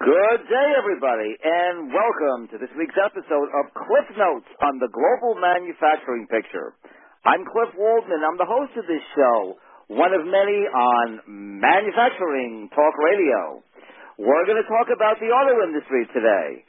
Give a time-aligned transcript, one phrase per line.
[0.00, 5.36] Good day, everybody, and welcome to this week's episode of Cliff Notes on the Global
[5.36, 6.72] Manufacturing Picture.
[7.28, 8.24] I'm Cliff Waldman.
[8.24, 9.60] I'm the host of this show,
[9.92, 11.20] one of many on
[11.60, 13.60] Manufacturing Talk Radio.
[14.16, 16.64] We're going to talk about the auto industry today.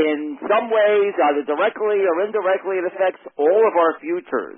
[0.00, 4.56] In some ways, either directly or indirectly, it affects all of our futures.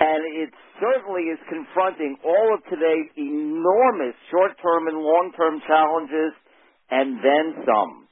[0.00, 6.32] And it certainly is confronting all of today's enormous short-term and long-term challenges
[6.90, 8.08] and then some.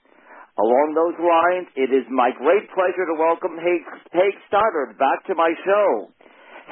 [0.57, 3.85] Along those lines, it is my great pleasure to welcome Haig,
[4.17, 6.09] Haig Stoddard back to my show.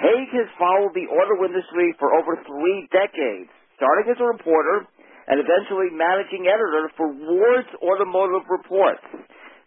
[0.01, 4.89] Haig has followed the auto industry for over three decades, starting as a reporter
[5.29, 9.05] and eventually managing editor for Ward's Automotive Reports,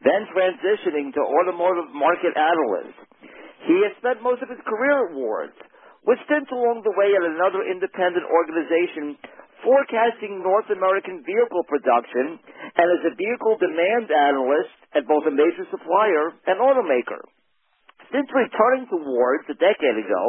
[0.02, 2.98] then transitioning to automotive market analyst.
[3.66, 5.58] He has spent most of his career at Ward's,
[6.06, 9.18] with stints along the way at another independent organization
[9.64, 12.38] forecasting North American vehicle production
[12.76, 17.22] and as a vehicle demand analyst at both a major supplier and automaker.
[18.14, 20.24] Since returning to Ward's a decade ago,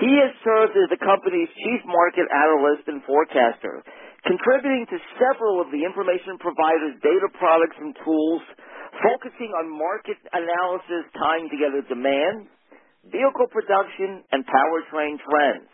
[0.00, 3.84] he has served as the company's chief market analyst and forecaster,
[4.24, 8.42] contributing to several of the information providers' data products and tools,
[9.04, 12.48] focusing on market analysis tying together demand,
[13.10, 15.68] vehicle production, and powertrain trends.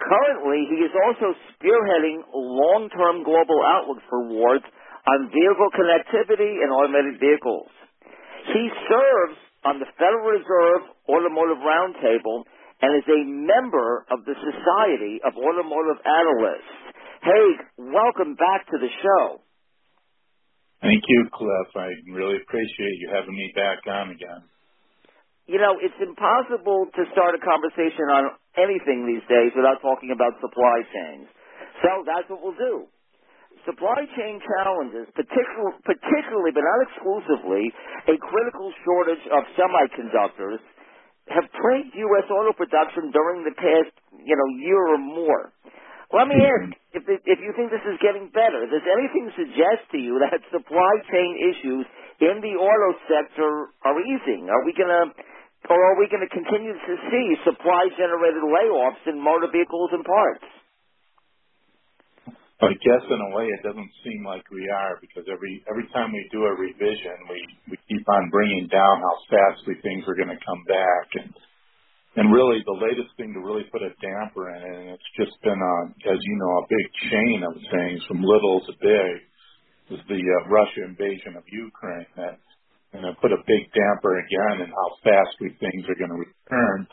[0.00, 4.64] Currently, he is also spearheading long-term global outlooks for Ward's
[5.06, 7.68] on vehicle connectivity and automated vehicles.
[8.48, 12.48] He serves on the Federal Reserve Automotive Roundtable
[12.80, 16.72] and is a member of the Society of Automotive Analysts.
[17.20, 19.44] Haig, welcome back to the show.
[20.80, 21.76] Thank you, Cliff.
[21.76, 24.48] I really appreciate you having me back on again
[25.50, 30.34] you know, it's impossible to start a conversation on anything these days without talking about
[30.40, 31.26] supply chains.
[31.82, 32.86] So that's what we'll do.
[33.68, 37.68] Supply chain challenges, particular, particularly but not exclusively,
[38.08, 40.58] a critical shortage of semiconductors,
[41.28, 42.26] have plagued U.S.
[42.32, 45.52] auto production during the past, you know, year or more.
[46.10, 48.66] Let me ask if if you think this is getting better.
[48.66, 51.86] Does anything suggest to you that supply chain issues
[52.18, 54.50] in the auto sector are easing?
[54.50, 55.04] Are we going to
[55.68, 60.46] or are we going to continue to see supply-generated layoffs in motor vehicles and parts?
[62.60, 66.12] I guess in a way it doesn't seem like we are because every every time
[66.12, 67.40] we do a revision, we
[67.72, 71.32] we keep on bringing down how fast we think we're going to come back, and
[72.20, 75.32] and really the latest thing to really put a damper in it, and it's just
[75.40, 79.16] been a, as you know, a big chain of things from little to big,
[79.96, 82.36] is the uh, Russia invasion of Ukraine that
[82.92, 86.20] and it put a big damper again in how fast we things are going to
[86.20, 86.86] return.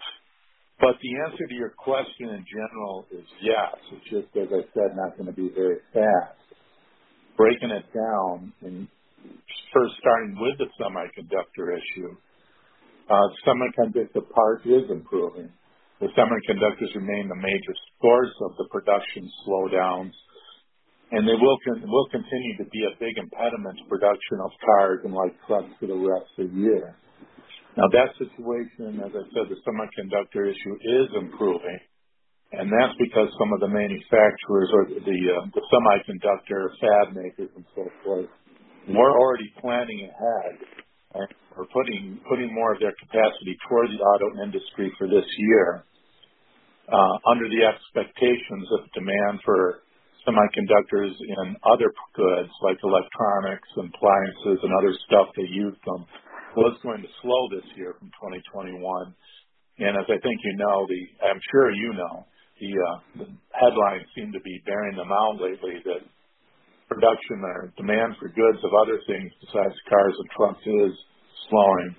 [0.79, 3.73] But the answer to your question in general is yes.
[3.91, 6.37] It's just, as I said, not going to be very fast.
[7.35, 8.87] Breaking it down and
[9.73, 12.15] first starting with the semiconductor issue,
[13.09, 15.49] uh, semiconductor part is improving.
[15.99, 20.13] The semiconductors remain the major source of the production slowdowns
[21.11, 21.57] and they will
[21.87, 25.87] will continue to be a big impediment to production of cars and light trucks for
[25.87, 26.95] the rest of the year.
[27.77, 31.79] Now, that situation, as I said, the semiconductor issue is improving,
[32.51, 37.65] and that's because some of the manufacturers or the uh, the semiconductor fab makers and
[37.75, 38.27] so forth
[38.89, 40.55] were already planning ahead
[41.15, 45.83] and are putting putting more of their capacity toward the auto industry for this year,
[46.91, 49.86] uh, under the expectations of demand for
[50.27, 56.05] semiconductors in other goods like electronics, appliances, and other stuff that use them
[56.57, 58.77] was going to slow this year from 2021.
[59.79, 62.25] And as I think you know, the I'm sure you know,
[62.59, 66.03] the, uh, the headlines seem to be bearing them out lately that
[66.89, 70.93] production or demand for goods of other things besides cars and trucks is
[71.49, 71.95] slowing.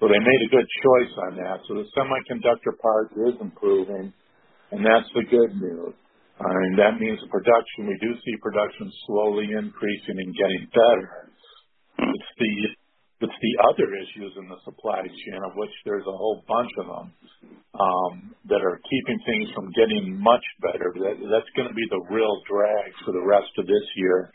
[0.00, 1.62] So they made a good choice on that.
[1.68, 4.12] So the semiconductor part is improving,
[4.72, 5.94] and that's the good news.
[6.42, 11.30] And that means production, we do see production slowly increasing and getting better.
[11.98, 12.52] It's the
[13.22, 16.86] it's the other issues in the supply chain, of which there's a whole bunch of
[16.90, 17.06] them,
[17.78, 18.12] um,
[18.50, 20.90] that are keeping things from getting much better.
[20.90, 24.26] That, that's going to be the real drag for the rest of this year,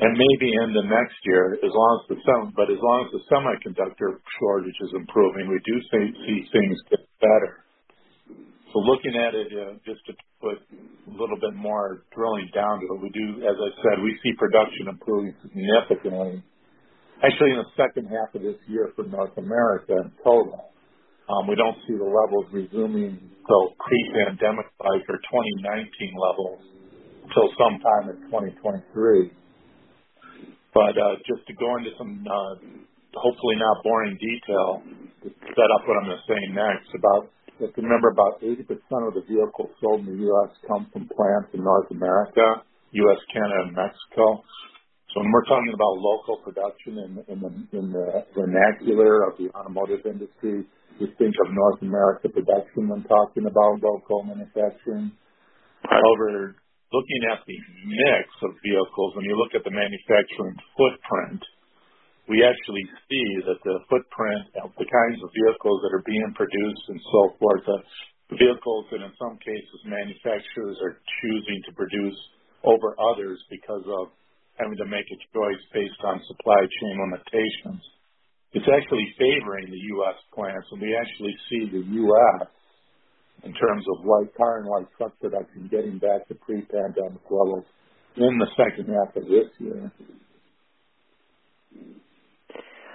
[0.00, 1.60] and maybe into next year.
[1.60, 5.60] As long as the sem- but as long as the semiconductor shortage is improving, we
[5.68, 7.63] do see, see things get better.
[8.74, 10.12] So looking at it, uh, just to
[10.42, 14.18] put a little bit more drilling down to it, we do, as I said, we
[14.18, 16.42] see production improving significantly.
[17.22, 20.74] Actually, in the second half of this year for North America in total.
[21.30, 23.16] Um, we don't see the levels resuming
[23.46, 25.86] till pre-pandemic like or 2019
[26.18, 26.60] levels
[27.30, 29.30] until sometime in 2023.
[30.74, 32.58] But uh, just to go into some uh,
[33.14, 34.82] hopefully not boring detail
[35.22, 37.30] to set up what I'm going to say next about
[37.60, 38.66] remember about 80%
[39.06, 40.50] of the vehicles sold in the U.S.
[40.66, 44.42] come from plants in North America, U.S., Canada, and Mexico.
[45.14, 49.46] So when we're talking about local production in, in, the, in the vernacular of the
[49.54, 50.66] automotive industry,
[50.98, 55.14] we think of North America production when talking about local manufacturing.
[55.86, 56.56] However,
[56.90, 61.42] looking at the mix of vehicles, when you look at the manufacturing footprint,
[62.28, 66.84] we actually see that the footprint of the kinds of vehicles that are being produced
[66.88, 72.16] and so forth, the vehicles that in some cases manufacturers are choosing to produce
[72.64, 74.08] over others because of
[74.56, 77.82] having to make a choice based on supply chain limitations.
[78.54, 80.16] It's actually favoring the U.S.
[80.32, 82.48] plants, and we actually see the U.S.
[83.42, 87.66] in terms of light car and light truck production getting back to pre-pandemic levels
[88.16, 89.90] in the second half of this year.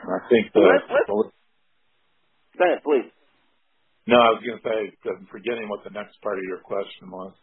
[0.03, 0.63] I think the.
[2.57, 3.09] Go ahead, please.
[4.07, 7.11] No, I was going to say, I'm forgetting what the next part of your question
[7.11, 7.33] was.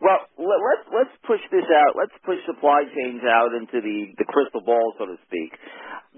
[0.00, 1.92] Well, let's let's push this out.
[1.92, 5.52] Let's push supply chains out into the the crystal ball, so to speak.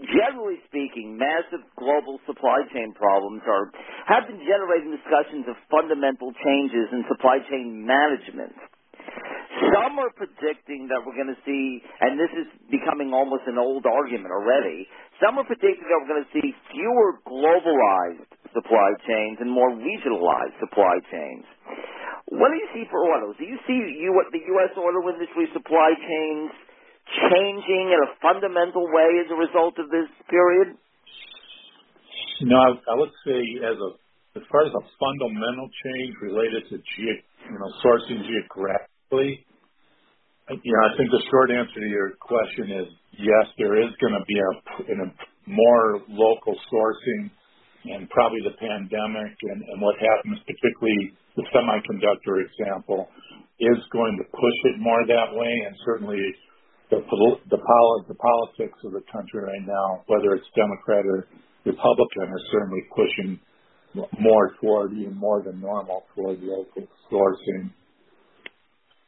[0.06, 3.74] Generally speaking, massive global supply chain problems are
[4.06, 8.54] have been generating discussions of fundamental changes in supply chain management.
[9.92, 13.84] Some are predicting that we're going to see, and this is becoming almost an old
[13.84, 14.88] argument already.
[15.20, 18.24] Some are predicting that we're going to see fewer globalized
[18.56, 21.44] supply chains and more regionalized supply chains.
[22.32, 23.36] What do you see for autos?
[23.36, 24.72] Do you see you, the U.S.
[24.80, 26.48] auto industry supply chains
[27.28, 30.72] changing in a fundamental way as a result of this period?
[32.48, 33.90] No, I, I would say as a
[34.40, 39.44] as far as a fundamental change related to ge- you know sourcing geographically,
[40.60, 42.88] know, I think the short answer to your question is
[43.19, 44.50] yes, there is going to be a,
[44.93, 45.08] a
[45.46, 47.31] more local sourcing
[47.84, 53.08] and probably the pandemic and, and what happens, particularly the semiconductor example,
[53.58, 55.52] is going to push it more that way.
[55.66, 56.20] And certainly
[56.90, 61.26] the, the, the politics of the country right now, whether it's Democrat or
[61.64, 63.40] Republican, are certainly pushing
[64.20, 67.70] more toward, even more than normal, toward local sourcing.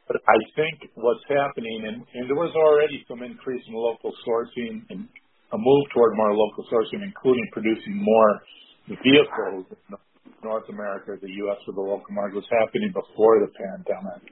[0.07, 5.09] But I think what's happening, and, there was already some increase in local sourcing and
[5.51, 8.41] a move toward more local sourcing, including producing more
[8.87, 9.97] vehicles in
[10.43, 11.57] North America, the U.S.
[11.65, 14.29] with the local market was happening before the pandemic.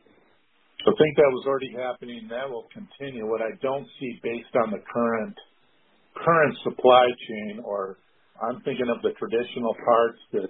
[0.83, 2.27] I think that was already happening.
[2.29, 3.25] That will continue.
[3.25, 5.37] What I don't see based on the current
[6.13, 7.97] current supply chain, or
[8.41, 10.49] I'm thinking of the traditional parts that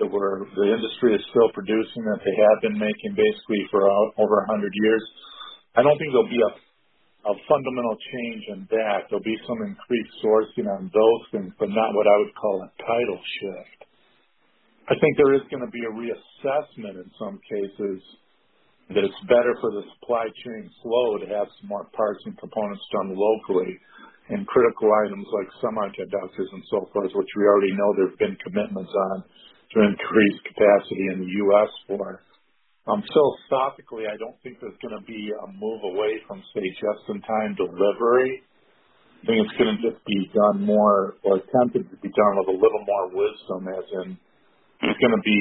[0.00, 3.84] that were the industry is still producing that they have been making basically for
[4.16, 5.04] over 100 years.
[5.76, 6.52] I don't think there'll be a
[7.20, 9.04] a fundamental change in that.
[9.08, 12.70] There'll be some increased sourcing on those things, but not what I would call a
[12.80, 13.80] tidal shift.
[14.88, 18.00] I think there is going to be a reassessment in some cases
[18.90, 22.82] that it's better for the supply chain flow to have some more parts and components
[22.90, 23.78] done locally
[24.30, 28.36] and critical items like semiconductors and so forth, which we already know there have been
[28.42, 29.24] commitments on
[29.74, 31.70] to increase capacity in the U.S.
[31.88, 32.22] for.
[32.88, 37.54] Um, philosophically, I don't think there's going to be a move away from, say, just-in-time
[37.56, 38.42] delivery.
[39.22, 42.48] I think it's going to just be done more or attempted to be done with
[42.48, 44.18] a little more wisdom, as in
[44.82, 45.38] it's going to be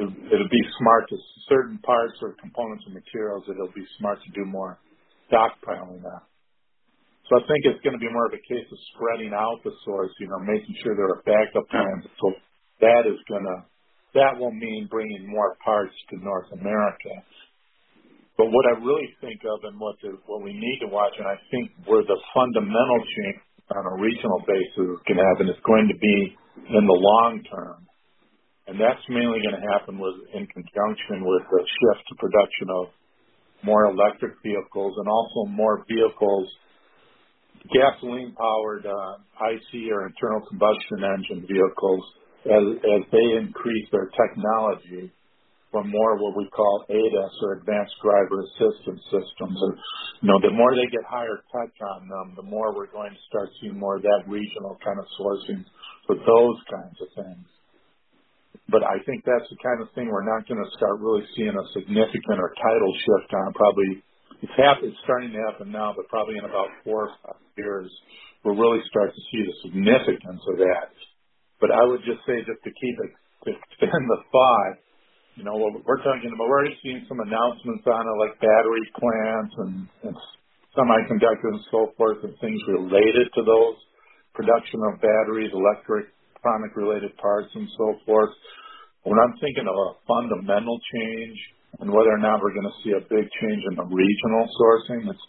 [0.00, 1.16] it'll be smart to
[1.48, 3.44] certain parts or components and materials.
[3.48, 4.78] It'll be smart to do more
[5.30, 6.24] stockpiling that.
[7.30, 9.72] So I think it's going to be more of a case of spreading out the
[9.84, 12.04] source, you know, making sure there are backup plans.
[12.20, 12.34] So
[12.84, 13.64] that is going to
[14.14, 17.10] that will mean bringing more parts to North America.
[18.38, 21.38] But what I really think of and what what we need to watch, and I
[21.50, 23.42] think where the fundamental change
[23.74, 26.36] on a regional basis to happen is going to be
[26.70, 27.86] in the long term.
[28.66, 30.00] And that's mainly going to happen
[30.32, 32.86] in conjunction with the shift to production of
[33.62, 36.48] more electric vehicles and also more vehicles,
[37.72, 39.20] gasoline powered uh,
[39.52, 42.04] IC or internal combustion engine vehicles
[42.44, 45.12] as, as they increase their technology
[45.74, 49.58] from more what we call ADAS or advanced driver assistance systems.
[50.22, 53.22] You know, the more they get higher tech on them, the more we're going to
[53.26, 55.66] start seeing more of that regional kind of sourcing
[56.06, 57.46] for those kinds of things.
[58.70, 61.52] But I think that's the kind of thing we're not going to start really seeing
[61.52, 63.52] a significant or tidal shift on.
[63.52, 63.98] Probably
[64.40, 67.90] it's starting to happen now, but probably in about four or five years,
[68.44, 70.94] we'll really start to see the significance of that.
[71.60, 73.12] But I would just say, just to keep it,
[73.46, 74.76] to extend the thought,
[75.34, 79.54] you know, we're talking about, we're already seeing some announcements on it, like battery plants
[79.66, 79.74] and,
[80.06, 80.14] and
[80.78, 83.76] semiconductors and so forth, and things related to those,
[84.34, 88.30] production of batteries, electric, electronic-related parts, and so forth.
[89.02, 91.38] When I'm thinking of a fundamental change
[91.80, 95.10] and whether or not we're going to see a big change in the regional sourcing,
[95.10, 95.24] it's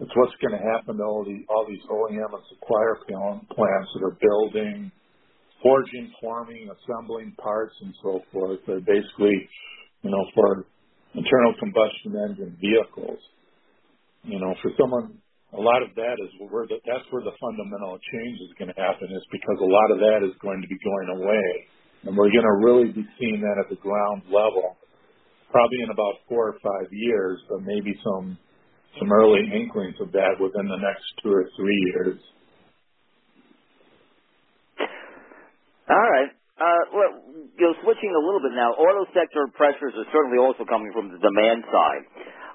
[0.00, 4.02] it's what's going to happen to all, the, all these OEM and supplier plants that
[4.02, 4.90] are building,
[5.64, 8.60] forging, forming, assembling parts, and so forth.
[8.68, 9.48] They're basically
[10.04, 10.68] you know, for
[11.16, 13.18] internal combustion engine vehicles.
[14.22, 15.16] You know, for someone,
[15.56, 18.78] a lot of that is where the, that's where the fundamental change is going to
[18.78, 21.48] happen is because a lot of that is going to be going away.
[22.04, 24.76] And we're going to really be seeing that at the ground level,
[25.48, 28.36] probably in about four or five years, but maybe some,
[29.00, 32.20] some early inklings of that within the next two or three years.
[35.90, 36.30] All right.
[36.94, 37.12] Well,
[37.58, 41.10] you know, switching a little bit now, auto sector pressures are certainly also coming from
[41.10, 42.04] the demand side.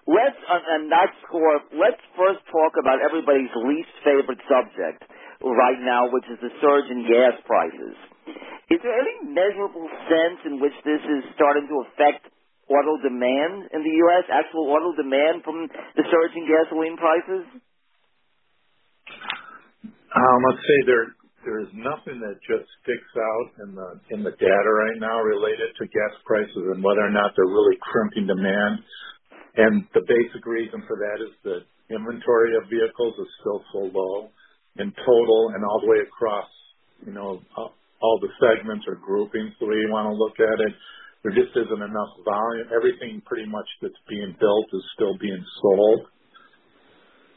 [0.08, 5.06] Let's, uh, and that's for let's first talk about everybody's least favorite subject
[5.44, 7.96] right now, which is the surge in gas prices.
[8.74, 12.26] Is there any measurable sense in which this is starting to affect
[12.70, 17.46] auto demand in the U.S., actual auto demand from the surge in gasoline prices?
[20.50, 25.00] Let's say there is nothing that just sticks out in the in the data right
[25.00, 28.84] now related to gas prices and whether or not they're really crimping demand.
[29.56, 34.30] And the basic reason for that is that inventory of vehicles is still so low
[34.78, 36.48] in total and all the way across
[37.06, 40.74] you know, all the segments or groupings the way you want to look at it.
[41.24, 42.72] There just isn't enough volume.
[42.72, 46.08] Everything pretty much that's being built is still being sold.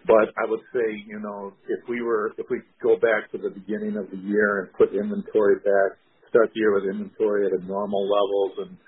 [0.07, 3.51] But I would say you know, if we were, if we go back to the
[3.51, 5.99] beginning of the year and put inventory back,
[6.31, 8.79] start the year with inventory at a normal levels and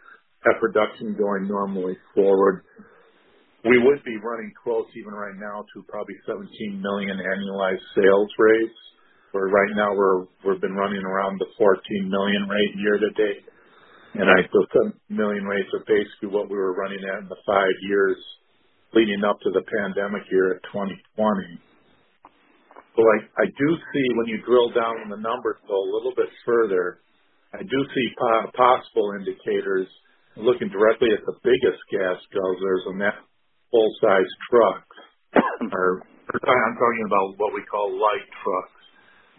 [0.47, 2.65] have production going normally forward,
[3.65, 6.49] we would be running close even right now to probably 17
[6.81, 8.79] million annualized sales rates,
[9.33, 9.91] where right now
[10.47, 11.81] we've been running around the 14
[12.11, 13.45] million rate year to date.
[14.15, 17.41] And I those 7 million rates are basically what we were running at in the
[17.47, 18.17] five years
[18.95, 20.95] leading up to the pandemic year of 2020.
[22.95, 27.03] So I do see when you drill down on the numbers a little bit further,
[27.53, 28.07] I do see
[28.55, 29.91] possible indicators
[30.39, 33.19] looking directly at the biggest gas guzzlers and that
[33.71, 34.97] full-size trucks.
[35.63, 35.71] I'm
[36.79, 38.83] talking about what we call light trucks.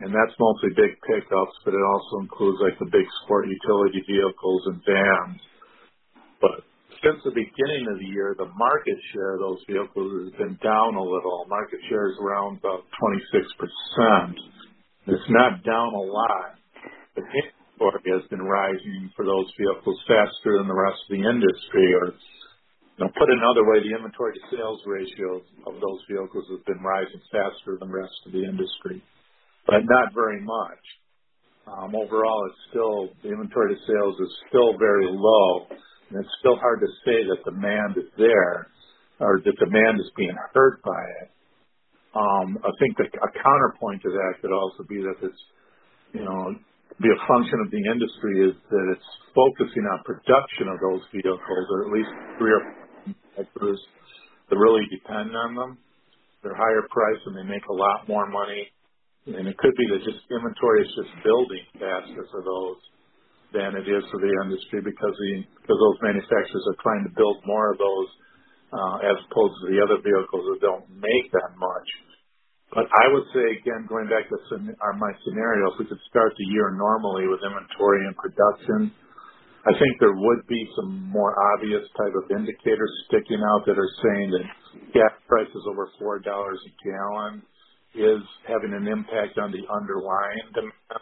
[0.04, 4.68] And that's mostly big pickups, but it also includes like the big sport utility vehicles
[4.68, 5.40] and vans.
[7.04, 10.96] Since the beginning of the year, the market share of those vehicles has been down
[10.96, 11.46] a little.
[11.50, 14.34] Market share is around about 26%.
[15.08, 16.56] It's not down a lot.
[17.16, 21.88] The inventory has been rising for those vehicles faster than the rest of the industry.
[21.94, 22.14] Or
[23.00, 27.98] put another way, the inventory-to-sales ratio of those vehicles has been rising faster than the
[28.00, 29.04] rest of the industry,
[29.68, 30.84] but not very much.
[31.68, 35.68] Um, Overall, it's still the inventory-to-sales is still very low,
[36.10, 38.68] and it's still hard to say that demand is there
[39.20, 41.32] or that demand is being hurt by it.
[42.16, 45.42] Um, I think a counterpoint to that could also be that it's
[46.14, 46.56] you know,
[47.02, 51.40] be a function of the industry is that it's focusing on production of those vehicles,
[51.72, 53.76] or at least three or four
[54.50, 55.78] that really depend on them.
[56.44, 58.70] They're higher priced, and they make a lot more money.
[59.28, 62.78] And it could be that just inventory is just building faster for those
[63.56, 67.80] than it is for the industry because those manufacturers are trying to build more of
[67.80, 68.10] those
[68.76, 71.90] uh, as opposed to the other vehicles that don't make that much.
[72.76, 76.36] But I would say, again, going back to uh, my scenario, if we could start
[76.36, 78.92] the year normally with inventory and production,
[79.66, 83.94] I think there would be some more obvious type of indicators sticking out that are
[84.04, 84.46] saying that
[84.94, 86.24] gas prices over $4
[86.60, 87.42] a gallon
[87.96, 91.02] is having an impact on the underlying demand.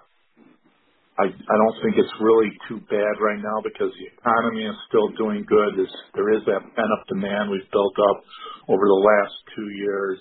[1.20, 5.10] I I don't think it's really too bad right now because the economy is still
[5.18, 5.78] doing good.
[6.16, 8.24] There is that pent-up demand we've built up
[8.70, 10.20] over the last two years,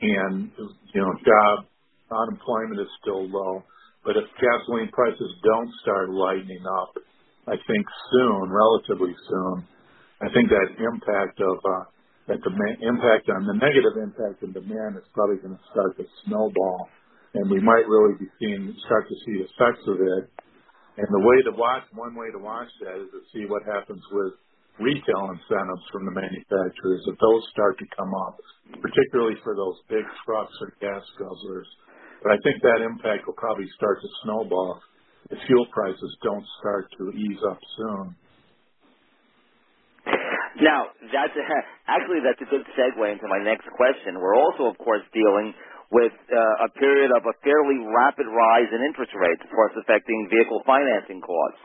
[0.00, 0.50] and
[0.94, 1.66] you know, job
[2.10, 3.62] unemployment is still low.
[4.04, 6.96] But if gasoline prices don't start lightening up,
[7.46, 9.68] I think soon, relatively soon,
[10.22, 11.84] I think that impact of uh,
[12.28, 16.04] that demand impact on the negative impact on demand is probably going to start to
[16.24, 16.88] snowball,
[17.34, 20.24] and we might really be seeing start to see effects of it.
[20.98, 24.02] And the way to watch, one way to watch that is to see what happens
[24.10, 24.34] with
[24.82, 28.36] retail incentives from the manufacturers if those start to come up,
[28.82, 31.68] particularly for those big trucks or gas guzzlers.
[32.22, 34.80] But I think that impact will probably start to snowball
[35.30, 38.16] if fuel prices don't start to ease up soon.
[40.60, 41.44] Now, that's a,
[41.88, 44.18] actually that's a good segue into my next question.
[44.18, 45.54] We're also, of course, dealing
[45.90, 50.30] with uh, a period of a fairly rapid rise in interest rates, of course, affecting
[50.30, 51.62] vehicle financing costs.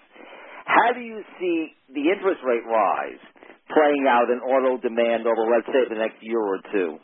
[0.66, 3.22] How do you see the interest rate rise
[3.70, 6.98] playing out in auto demand over, let's say, the next year or two?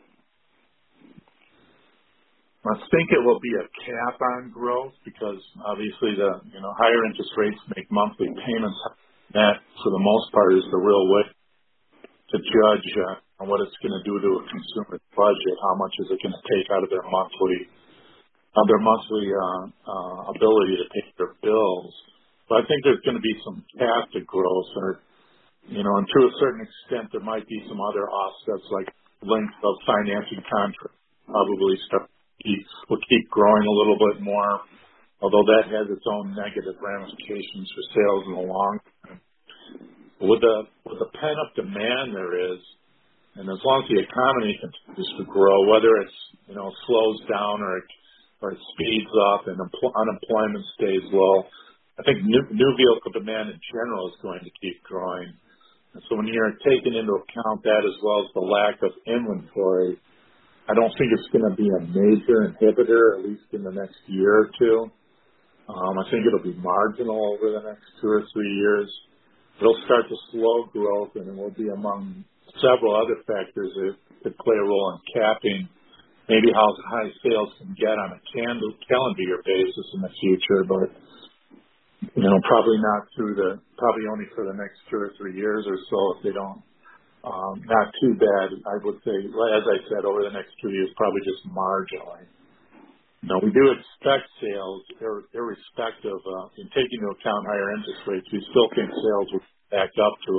[2.61, 7.05] I think it will be a cap on growth because obviously the you know higher
[7.09, 8.77] interest rates make monthly payments.
[9.33, 11.23] That, for the most part, is the real way
[12.29, 13.15] to judge uh,
[13.47, 15.55] what it's going to do to a consumer's budget.
[15.65, 17.57] How much is it going to take out of their monthly
[18.51, 21.93] uh, their monthly uh, uh, ability to pay their bills?
[22.49, 24.99] But I think there's going to be some cap to growth, or
[25.69, 28.89] you know, and to a certain extent, there might be some other offsets like
[29.23, 30.99] length of financing contracts.
[31.27, 32.09] probably start
[32.89, 34.61] will keep growing a little bit more,
[35.21, 39.21] although that has its own negative ramifications for sales in the long term.
[40.21, 42.59] With the with the pent-up demand there is,
[43.35, 47.61] and as long as the economy continues to grow, whether it's, you know, slows down
[47.61, 47.81] or
[48.41, 51.45] or it speeds up and unemployment stays low,
[51.99, 55.31] I think new new vehicle demand in general is going to keep growing.
[55.93, 59.99] And so When you're taking into account that as well as the lack of inventory,
[60.69, 64.47] I don't think it's gonna be a major inhibitor, at least in the next year
[64.47, 64.91] or two.
[65.69, 68.91] Um, I think it'll be marginal over the next two or three years.
[69.59, 72.25] It'll start to slow growth, and it will be among
[72.61, 73.71] several other factors
[74.23, 75.69] that play a role in capping
[76.29, 80.63] maybe how high sales can get on a calendar year basis in the future.
[80.67, 80.89] But
[82.15, 85.65] You know, probably not through the probably only for the next two or three years
[85.67, 86.61] or so if they don't
[87.25, 88.49] um, not too bad.
[88.65, 92.25] I would say, as I said, over the next two years, probably just marginally.
[93.23, 94.81] Now, we do expect sales,
[95.33, 99.91] irrespective, uh, in taking into account higher interest rates, we still think sales will back
[100.01, 100.33] up to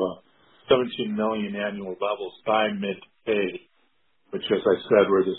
[0.73, 3.61] 17 million annual levels by mid-May,
[4.33, 5.37] which, as I said, were the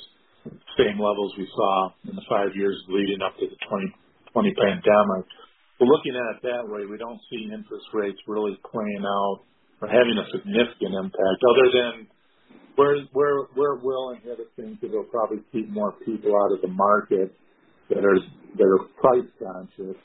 [0.77, 5.25] same levels we saw in the five years leading up to the 2020 pandemic.
[5.79, 9.41] But looking at it that way, we don't see interest rates really playing out
[9.81, 12.07] or having a significant impact other than
[12.77, 17.33] we're willing to think that it'll probably keep more people out of the market
[17.89, 18.19] that are
[18.57, 19.97] that are price conscious.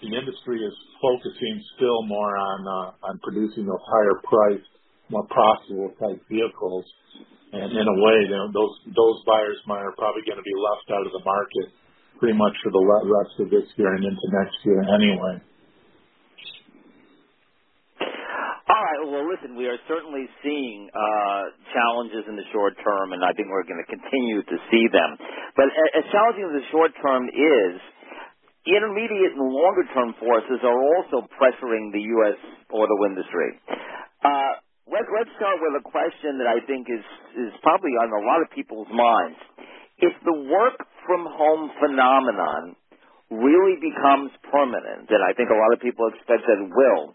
[0.00, 4.72] The industry is focusing still more on uh, on producing those higher priced,
[5.12, 6.84] more profitable type vehicles.
[7.52, 8.16] And in a way,
[8.54, 11.74] those those buyers might are probably going to be left out of the market
[12.20, 15.40] pretty much for the rest of this year and into next year anyway.
[18.70, 19.02] All right.
[19.02, 21.42] Well, listen, we are certainly seeing uh,
[21.74, 25.18] challenges in the short term, and I think we're going to continue to see them.
[25.56, 27.74] But as challenging as the short term is,
[28.66, 32.38] intermediate and longer term forces are also pressuring the U.S.
[32.72, 33.56] auto industry.
[34.24, 34.52] Uh,
[34.90, 37.04] let, let's start with a question that I think is,
[37.38, 39.38] is probably on a lot of people's minds.
[40.02, 42.76] If the work from home phenomenon
[43.30, 47.14] really becomes permanent, and I think a lot of people expect that it will,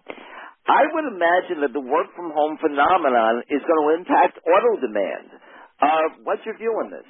[0.66, 5.30] I would imagine that the work from home phenomenon is going to impact auto demand.
[5.78, 7.06] Uh, what's your view on this?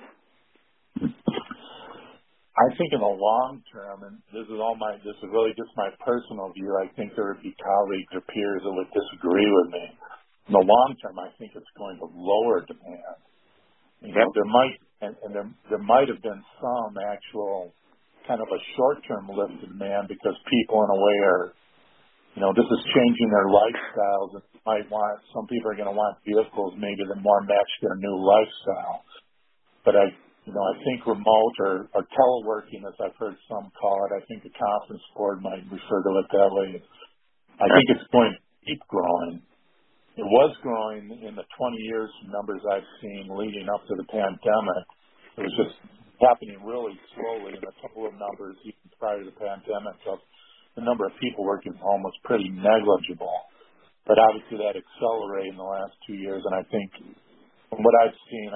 [2.56, 5.76] I think in the long term, and this is all my, this is really just
[5.76, 6.72] my personal view.
[6.80, 9.86] I think there would be colleagues or peers that would disagree with me.
[10.48, 13.20] In the long term, I think it's going to lower demand.
[14.00, 17.76] You know, there might, and, and there, there might have been some actual
[18.24, 21.44] kind of a short-term lift in demand because people in a way are
[22.36, 24.36] you know, this is changing their lifestyles.
[24.36, 27.96] And might want some people are going to want vehicles maybe that more match their
[27.96, 29.06] new lifestyle.
[29.86, 30.06] But I,
[30.46, 34.22] you know, I think remote or, or teleworking, as I've heard some call it, I
[34.30, 36.82] think the conference board might refer to it that way.
[37.58, 39.42] I think it's going to keep growing.
[40.16, 44.86] It was growing in the 20 years numbers I've seen leading up to the pandemic.
[45.38, 45.76] It was just
[46.22, 50.20] happening really slowly, and a couple of numbers even prior to the pandemic of
[50.78, 53.34] the number of people working from home was pretty negligible.
[54.08, 56.90] But obviously that accelerated in the last two years, and I think
[57.76, 58.48] from what I've seen,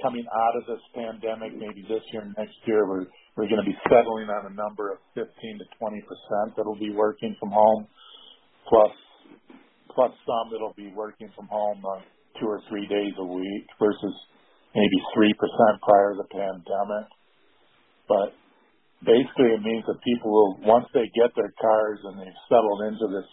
[0.00, 3.04] coming out of this pandemic, maybe this year and next year, we're
[3.36, 6.92] we're going to be settling on a number of 15 to 20 percent that'll be
[6.92, 7.84] working from home,
[8.68, 8.92] plus
[9.92, 12.00] plus some that'll be working from home uh,
[12.40, 14.16] two or three days a week versus
[14.72, 17.06] maybe three percent prior to the pandemic.
[18.08, 18.32] But
[19.04, 23.06] basically it means that people will once they get their cars and they've settled into
[23.12, 23.28] this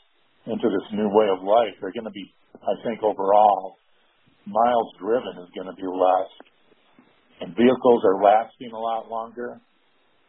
[0.52, 2.28] into this new way of life, they're going to be,
[2.60, 3.80] I think, overall
[4.46, 6.32] miles driven is going to be less,
[7.42, 9.60] and vehicles are lasting a lot longer.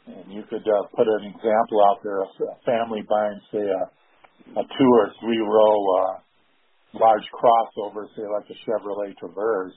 [0.06, 2.28] And you could uh, put an example out there: a
[2.64, 3.82] family buying, say, a,
[4.58, 6.14] a two or three row uh,
[6.94, 9.76] large crossover, say like a Chevrolet Traverse,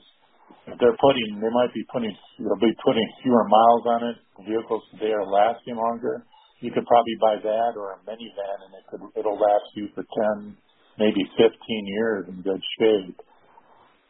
[0.66, 4.16] if they're putting, they might be putting, they'll be putting fewer miles on it.
[4.48, 6.24] Vehicles today are lasting longer.
[6.60, 10.04] You could probably buy that or a minivan, and it could it'll last you for
[10.08, 10.56] ten,
[10.98, 13.20] maybe fifteen years in good shape.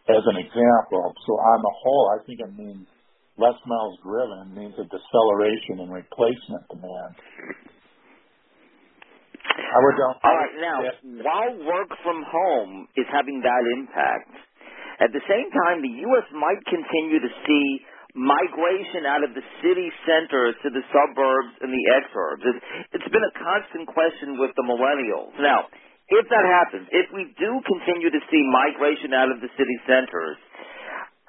[0.04, 2.84] As an example, so on the whole, I think it means
[3.40, 7.14] less miles driven means a deceleration in replacement demand.
[9.44, 10.78] I would All right, now,
[11.24, 14.30] while work from home is having that impact,
[15.00, 16.26] at the same time, the U.S.
[16.36, 17.66] might continue to see
[18.14, 22.42] migration out of the city centers to the suburbs and the exurbs.
[22.46, 22.62] It's,
[22.94, 25.34] it's been a constant question with the millennials.
[25.42, 25.66] Now,
[26.08, 30.36] if that happens, if we do continue to see migration out of the city centers,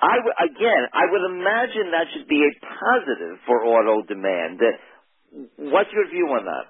[0.01, 4.59] I w- again, I would imagine that should be a positive for auto demand.
[5.57, 6.67] What's your view on that?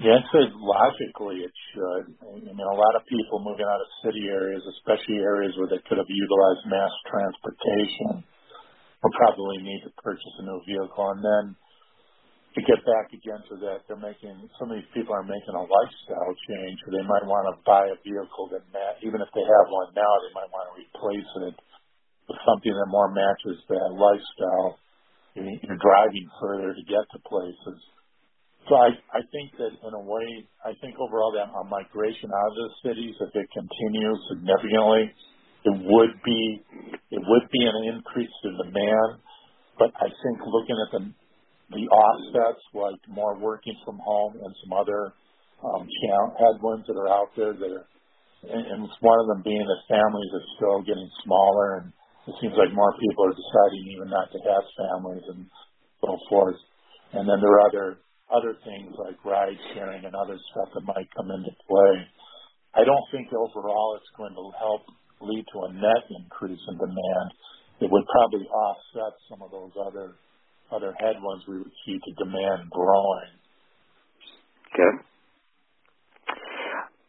[0.00, 0.24] Yes,
[0.56, 2.16] logically it should.
[2.48, 5.82] You know, a lot of people moving out of city areas, especially areas where they
[5.84, 8.24] could have utilized mass transportation,
[9.02, 11.10] will probably need to purchase a new vehicle.
[11.12, 11.44] And then
[12.58, 15.64] to get back again to that, they're making some of these people are making a
[15.64, 19.46] lifestyle change, or they might want to buy a vehicle that mat, even if they
[19.46, 21.56] have one now, they might want to replace it
[22.28, 24.78] with something that more matches that lifestyle.
[25.38, 27.80] You're driving further to get to places
[28.66, 32.58] so I, I think that in a way, I think overall that migration out of
[32.58, 35.14] the cities, if it continues significantly,
[35.64, 36.60] it would be
[37.12, 39.22] it would be an increase in demand.
[39.78, 41.02] But I think looking at the
[41.70, 45.12] the offsets, like more working from home and some other
[45.64, 45.88] um,
[46.38, 51.10] headwinds that are out there, and, one of them being that families are still getting
[51.24, 51.92] smaller, and
[52.30, 55.42] it seems like more people are deciding even not to have families and
[56.00, 56.56] so forth.
[57.12, 57.88] And then there are other
[58.28, 61.94] other things like ride sharing and other stuff that might come into play.
[62.76, 64.84] I don't think overall it's going to help
[65.24, 67.28] lead to a net increase in demand.
[67.80, 70.12] It would probably offset some of those other
[70.72, 73.32] other headwinds we would see to demand growing.
[74.72, 74.92] Okay.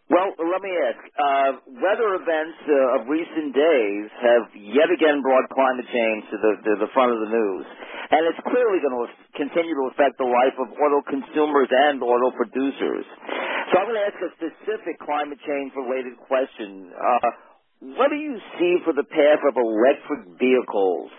[0.09, 1.01] Well, let me ask.
[1.13, 6.51] Uh, weather events uh, of recent days have yet again brought climate change to the,
[6.65, 7.65] to the front of the news
[8.09, 12.33] and it's clearly going to continue to affect the life of auto consumers and auto
[12.33, 13.05] producers.
[13.69, 16.89] So I'm going to ask a specific climate change related question.
[16.89, 17.29] Uh,
[18.01, 21.13] what do you see for the path of electric vehicles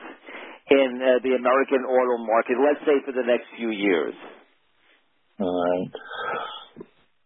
[0.71, 4.15] in uh, the American auto market, let's say for the next few years?
[5.41, 5.91] All right.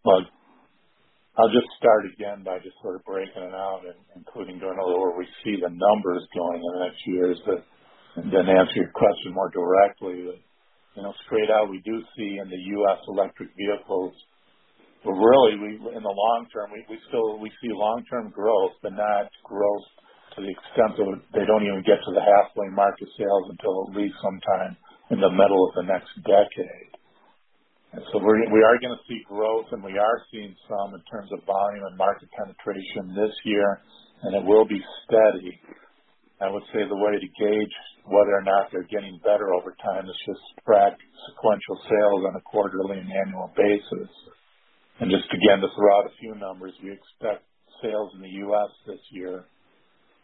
[0.03, 0.21] Well,
[1.37, 5.01] I'll just start again by just sort of breaking it out and including going little
[5.01, 7.37] where we see the numbers going in the next years.
[7.45, 7.65] But
[8.15, 10.31] then answer your question more directly,
[10.95, 12.99] you know, straight out, we do see in the U.S.
[13.09, 14.13] electric vehicles,
[15.03, 18.93] but really, we in the long term, we, we still we see long-term growth, but
[18.93, 19.85] not growth
[20.35, 23.87] to the extent that they don't even get to the halfway mark of sales until
[23.87, 24.75] at least sometime
[25.11, 26.91] in the middle of the next decade.
[27.95, 31.39] And so we are gonna see growth, and we are seeing some in terms of
[31.47, 33.79] volume and market penetration this year,
[34.23, 35.55] and it will be steady.
[36.41, 40.05] I would say the way to gauge whether or not they're getting better over time
[40.05, 40.99] is just track
[41.31, 44.11] sequential sales on a quarterly and annual basis.
[44.99, 47.47] And Just again, to throw out a few numbers, we expect
[47.81, 48.71] sales in the U.S.
[48.85, 49.45] this year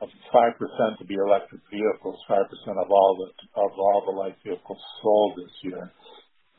[0.02, 2.42] of 5% to be electric vehicles, 5%
[2.82, 3.30] of all the
[3.62, 5.92] of all the light vehicles sold this year.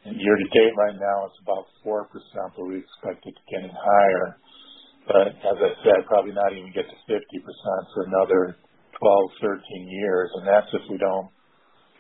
[0.05, 2.07] Year to date right now, it's about 4%,
[2.59, 4.39] but we expect it to get higher.
[5.07, 7.19] But As I said, probably not even get to 50%
[7.95, 8.57] for another
[8.99, 11.31] 12, 13 years, and that's if we don't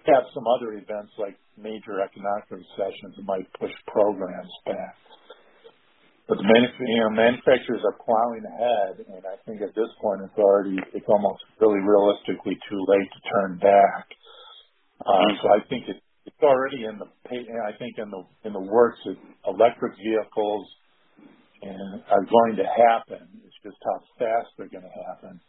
[0.06, 4.94] have some other events like major economic recessions that might push programs back.
[6.28, 10.38] But the you know, manufacturers are plowing ahead, and I think at this point it's
[10.38, 14.06] already, it's almost really realistically too late to turn back.
[15.06, 18.60] Uh, so I think it, it's already in the, I think in the in the
[18.60, 19.16] works that
[19.48, 20.66] electric vehicles
[21.62, 23.26] and are going to happen.
[23.46, 25.40] It's just how fast they're going to happen.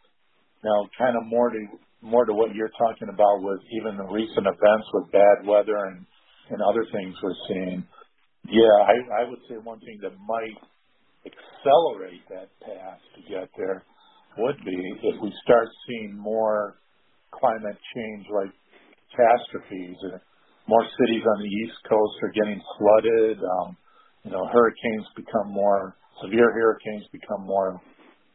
[0.64, 1.60] Now, kind of more to
[2.02, 6.06] more to what you're talking about with even the recent events with bad weather and
[6.50, 7.84] and other things we're seeing.
[8.48, 10.58] Yeah, I, I would say one thing that might
[11.26, 13.84] accelerate that path to get there
[14.38, 16.76] would be if we start seeing more
[17.32, 18.52] climate change like
[19.12, 19.96] catastrophes.
[20.68, 23.38] More cities on the East Coast are getting flooded.
[23.38, 23.76] Um,
[24.24, 26.52] you know, hurricanes become more severe.
[26.52, 27.80] Hurricanes become more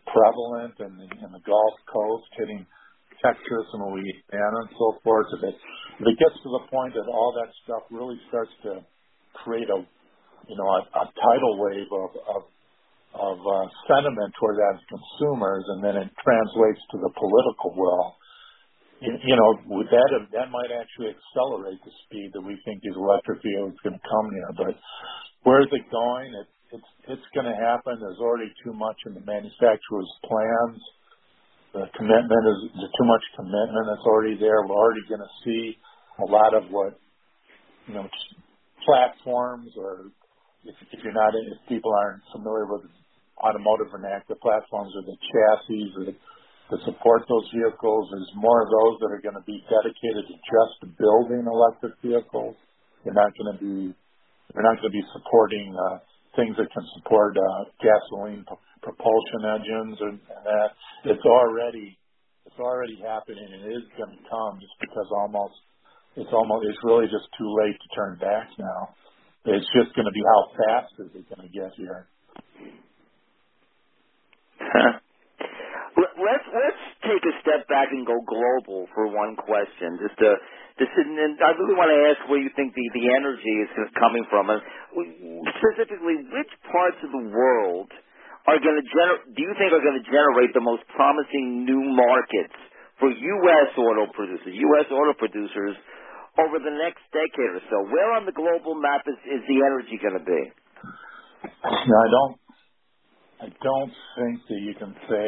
[0.10, 2.66] prevalent in the, the Gulf Coast, hitting
[3.24, 5.28] Texas and Louisiana and so forth.
[5.38, 5.56] If it,
[6.02, 8.82] if it gets to the point that all that stuff really starts to
[9.46, 9.86] create a,
[10.58, 12.10] a, a tidal wave of,
[13.42, 18.16] uh, sentiment toward that as consumers, and then it translates to the political will.
[19.02, 19.56] You, you know,
[19.90, 24.28] that that might actually accelerate the speed that we think these electric vehicles to come
[24.34, 24.52] here.
[24.58, 24.76] But
[25.44, 26.36] where is it going?
[26.36, 27.98] It, it's going to happen.
[28.00, 30.80] There's already too much in the manufacturer's plans.
[31.74, 34.62] The commitment is there's too much commitment that's already there.
[34.68, 35.78] We're already going to see
[36.20, 37.00] a lot of what
[37.88, 38.10] you know
[38.86, 40.12] platforms or
[40.66, 42.84] if, if you're not if people aren't familiar with
[43.40, 46.16] automotive vernacular platforms or the chassis that,
[46.72, 48.12] that support those vehicles.
[48.12, 52.56] There's more of those that are going to be dedicated to just building electric vehicles.
[53.04, 53.96] They're not going to be
[54.54, 56.00] they're not going to be supporting uh,
[56.36, 60.70] things that can support uh, gasoline p- propulsion engines and, and that.
[61.06, 61.98] It's already
[62.46, 65.56] it's already happening and it is going to come just because almost
[66.18, 68.96] it's almost it's really just too late to turn back now.
[69.46, 72.08] It's just going to be how fast is it going to get here.
[76.20, 80.00] let's let's take a step back and go global for one question.
[80.02, 80.30] Just to,
[80.80, 83.70] just to, and I really want to ask where you think the the energy is
[84.00, 84.62] coming from, and
[85.60, 87.90] specifically, which parts of the world
[88.48, 89.24] are going to generate?
[89.36, 92.56] Do you think are going to generate the most promising new markets
[93.00, 93.70] for U.S.
[93.78, 94.88] auto producers, U.S.
[94.92, 95.76] auto producers?
[96.40, 100.00] Over the next decade or so, where on the global map is, is the energy
[100.00, 100.42] going to be?
[101.66, 102.36] No, I don't
[103.42, 105.28] I don't think that you can say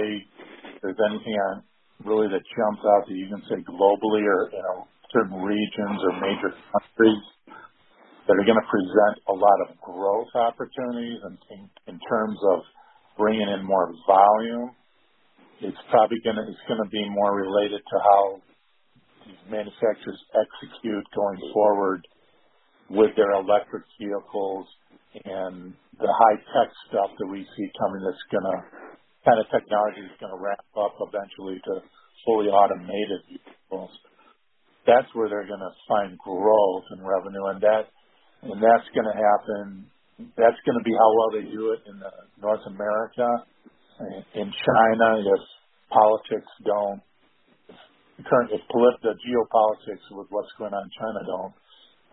[0.82, 1.64] there's anything on
[2.06, 6.14] really that jumps out that you can say globally or you know certain regions or
[6.22, 7.24] major countries
[8.28, 11.62] that are going to present a lot of growth opportunities and in,
[11.96, 12.62] in terms of
[13.18, 14.72] bringing in more volume.
[15.62, 18.42] It's probably going to it's going to be more related to how
[19.50, 22.08] manufacturers execute going forward
[22.90, 24.68] with their electric vehicles
[25.26, 28.56] and the high tech stuff that we see coming that's to
[29.26, 31.74] kind of technology is going to ramp up eventually to
[32.26, 33.92] fully automated vehicles.
[34.88, 37.94] That's where they're going to find growth and revenue, and that
[38.42, 39.86] and that's going to happen.
[40.38, 43.30] That's going to be how well they do it in the North America.
[44.34, 45.44] In China, if
[45.94, 47.02] politics don't,
[48.30, 51.54] current if polit- geopolitics with what's going on in China don't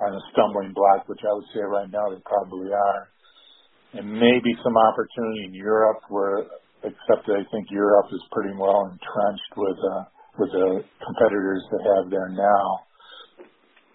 [0.01, 3.09] on a stumbling block, which I would say right now they probably are.
[3.95, 6.45] And maybe some opportunity in Europe where,
[6.85, 10.05] except that I think Europe is pretty well entrenched with, uh,
[10.39, 12.67] with the competitors they have there now.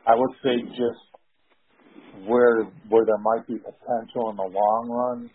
[0.07, 1.03] I would say just
[2.27, 5.31] where, where there might be potential in the long run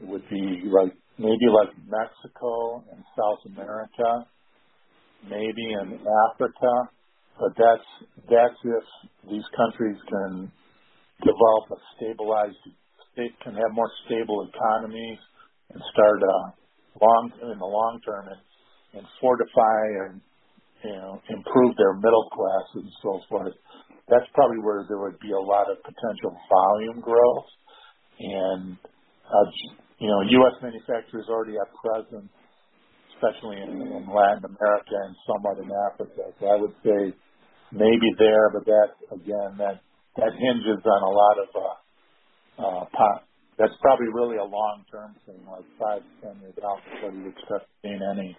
[0.00, 4.26] would be like, maybe like Mexico and South America,
[5.24, 5.98] maybe in
[6.30, 6.72] Africa,
[7.38, 7.88] but that's
[8.30, 8.84] that's if
[9.30, 10.50] these countries can
[11.22, 12.58] develop a stabilized
[13.12, 15.18] state, can have more stable economies
[15.74, 16.46] and start uh,
[17.02, 18.42] long in the long term and,
[18.98, 20.20] and fortify and
[20.84, 23.54] you know improve their middle classes and so forth.
[24.08, 27.50] That's probably where there would be a lot of potential volume growth,
[28.20, 28.76] and
[29.26, 29.48] uh,
[29.98, 30.56] you know U.S.
[30.62, 32.30] manufacturers already have presence,
[33.18, 36.30] especially in, in Latin America and somewhat in Africa.
[36.38, 37.10] So I would say
[37.74, 39.82] maybe there, but that again, that
[40.16, 41.76] that hinges on a lot of uh,
[42.62, 43.26] uh, pot.
[43.58, 47.66] That's probably really a long-term thing, like five, ten years out before you would start
[47.82, 48.38] seeing any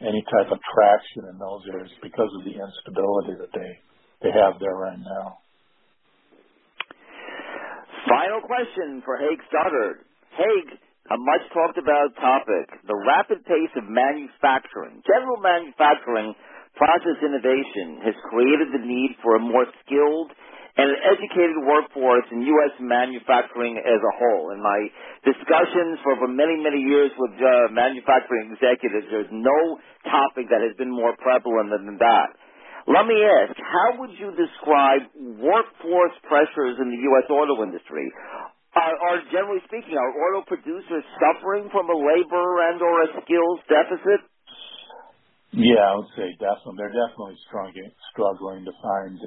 [0.00, 3.70] any type of traction in those areas because of the instability that they
[4.22, 5.38] they have there right now.
[8.08, 10.06] Final question for Haig Stoddard.
[10.38, 10.78] Haig,
[11.10, 16.34] a much talked about topic, the rapid pace of manufacturing, general manufacturing
[16.76, 20.30] Process innovation has created the need for a more skilled
[20.78, 22.72] and an educated workforce in U.S.
[22.78, 24.54] manufacturing as a whole.
[24.54, 24.86] In my
[25.26, 30.88] discussions for many, many years with uh, manufacturing executives, there's no topic that has been
[30.88, 32.38] more prevalent than that.
[32.86, 37.28] Let me ask, how would you describe workforce pressures in the U.S.
[37.28, 38.08] auto industry?
[38.80, 43.60] Are, are generally speaking, are auto producers suffering from a labor and or a skills
[43.68, 44.20] deficit?
[45.52, 46.78] Yeah, I would say definitely.
[46.78, 49.18] They're definitely struggling, struggling to find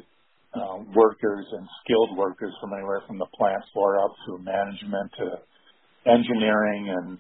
[0.56, 5.28] uh, workers and skilled workers from anywhere from the plant floor up to management to
[6.10, 7.18] engineering and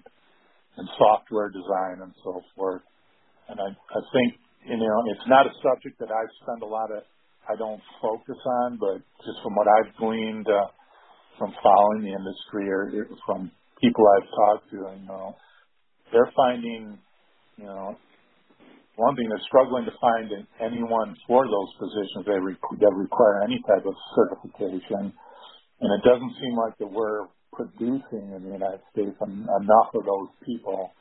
[0.77, 2.81] and software design and so forth.
[3.49, 6.91] And I, I think you know it's not a subject that I spend a lot
[6.91, 7.03] of
[7.49, 10.67] I don't focus on, but just from what I've gleaned uh,
[11.39, 15.35] from following the industry or from people I've talked to, you know,
[16.13, 16.97] they're finding
[17.57, 17.95] you know
[18.97, 22.37] one thing, they're struggling to find in anyone for those positions that,
[22.81, 25.13] that require any type of certification.
[25.81, 30.29] And it doesn't seem like that we're producing in the United States enough of those
[30.45, 30.91] people,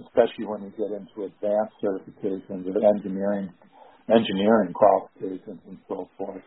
[0.00, 3.50] especially when you get into advanced certifications of engineering
[4.10, 6.42] engineering qualifications and so forth.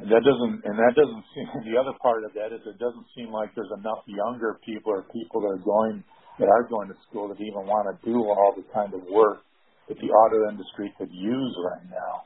[0.00, 3.30] That doesn't and that doesn't seem the other part of that is it doesn't seem
[3.32, 6.04] like there's enough younger people or people that are going
[6.40, 9.44] that are going to school that even want to do all the kind of work
[9.88, 12.24] that the auto industry could use right now.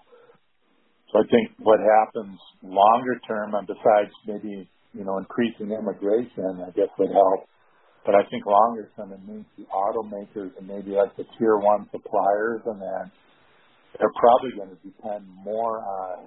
[1.12, 6.70] So I think what happens longer term, and besides maybe you know increasing immigration, I
[6.72, 7.50] guess would help.
[8.06, 11.88] But I think longer term it means the automakers and maybe like the tier one
[11.92, 13.04] suppliers and then
[13.98, 16.26] they're probably going to depend more on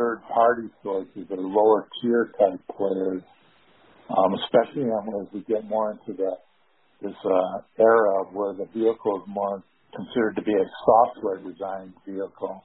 [0.00, 3.22] third party sources or lower tier type players,
[4.08, 9.62] um, especially as we get more into this uh, era where the vehicle is more
[9.94, 12.64] considered to be a software designed vehicle,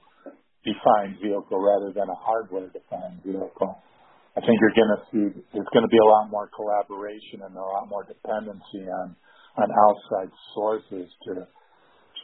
[0.64, 3.76] defined vehicle rather than a hardware defined vehicle.
[4.36, 7.56] I think you're going to see there's going to be a lot more collaboration and
[7.56, 9.16] a lot more dependency on
[9.60, 11.46] outside sources to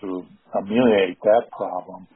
[0.01, 0.27] to
[0.59, 2.09] ameliorate that problem.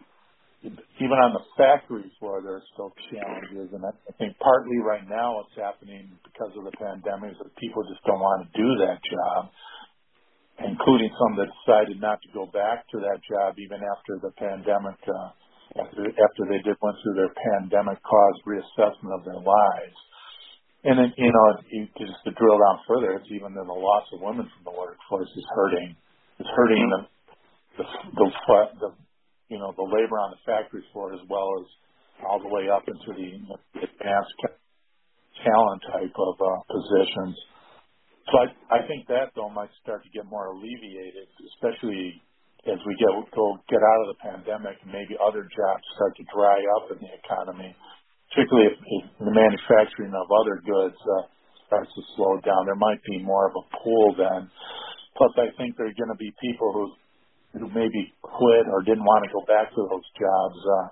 [0.65, 5.37] Even on the factory floor, there are still challenges, and I think partly right now
[5.37, 8.99] what's happening because of the pandemic is that people just don't want to do that
[9.05, 9.53] job,
[10.65, 14.97] including some that decided not to go back to that job even after the pandemic,
[15.07, 15.31] uh,
[15.77, 19.99] after after they did went through their pandemic-caused reassessment of their lives.
[20.87, 21.47] And then, you know,
[21.99, 25.31] just to drill down further, it's even then the loss of women from the workforce
[25.31, 25.95] is hurting.
[26.39, 27.01] It's hurting the
[27.77, 27.85] the
[28.17, 28.27] the,
[28.81, 28.91] the
[29.49, 31.67] you know the labor on the factory floor as well as
[32.25, 33.29] all the way up into the
[33.81, 34.37] advanced
[35.45, 37.37] talent type of uh, positions.
[38.33, 42.21] So I, I think that though might start to get more alleviated, especially
[42.67, 46.25] as we get go get out of the pandemic and maybe other jobs start to
[46.35, 47.71] dry up in the economy,
[48.33, 51.31] particularly if, if the manufacturing of other goods uh,
[51.71, 52.67] starts to slow down.
[52.67, 54.51] There might be more of a pool then.
[55.17, 56.85] Plus, I think there are going to be people who
[57.59, 60.87] who maybe quit or didn't want to go back to those jobs uh,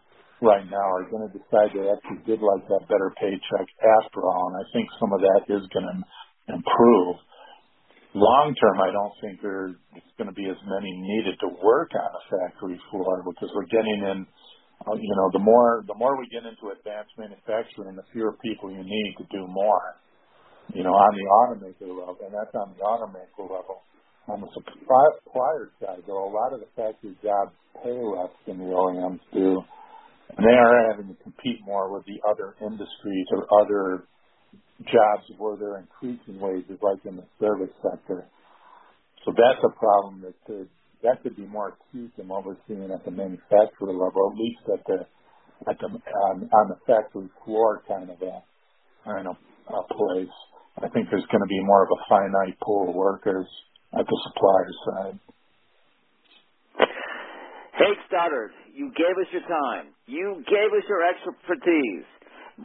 [0.44, 3.68] right now are going to decide they actually did like that better paycheck
[4.00, 4.53] after all.
[4.53, 5.96] And I think some of that is going to
[6.53, 7.16] improve.
[8.14, 9.74] Long term, I don't think there's
[10.18, 14.00] going to be as many needed to work on a factory floor because we're getting
[14.07, 14.27] in.
[14.87, 18.70] Uh, you know, the more the more we get into advanced manufacturing, the fewer people
[18.70, 19.98] you need to do more.
[20.74, 23.83] You know, on the automaker level, and that's on the automaker level
[24.28, 28.64] on the supplier side, though, a lot of the factory jobs pay less than the
[28.72, 29.62] OEMs do,
[30.37, 34.04] and they are having to compete more with the other industries or other
[34.84, 38.26] jobs where they're increasing wages, like in the service sector.
[39.24, 40.68] So that's a problem that could
[41.02, 44.62] that could be more acute than what we're seeing at the manufacturer level, at least
[44.74, 45.06] at the
[45.70, 48.42] at the on, on the factory floor kind of a
[49.04, 49.37] kind of
[49.68, 50.34] a place.
[50.82, 53.46] I think there's going to be more of a finite pool of workers
[53.98, 55.18] at the supplier side.
[57.74, 59.94] Hey, Stoddard, you gave us your time.
[60.07, 62.07] You gave us your expertise.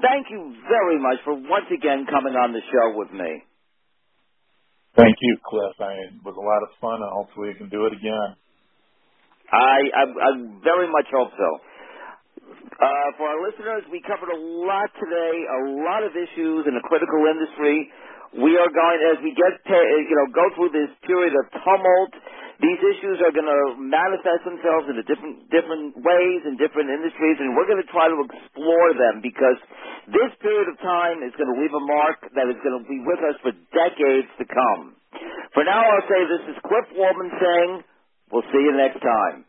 [0.02, 3.42] Thank you very much for once again coming on the show with me.
[4.96, 5.74] Thank you, Cliff.
[5.82, 8.38] I, it was a lot of fun, hopefully we can do it again.
[9.50, 10.30] I, I, I
[10.62, 11.50] very much hope so.
[12.80, 16.86] Uh, for our listeners, we covered a lot today, a lot of issues in the
[16.86, 17.90] critical industry.
[18.38, 21.50] We are going as we get to, uh, you know go through this period of
[21.66, 22.14] tumult.
[22.62, 27.58] These issues are going to manifest themselves in different different ways in different industries, and
[27.58, 29.58] we're going to try to explore them because
[30.14, 33.02] this period of time is going to leave a mark that is going to be
[33.02, 34.94] with us for decades to come.
[35.58, 37.72] For now, I'll say this is Cliff Waldman saying,
[38.30, 39.49] "We'll see you next time."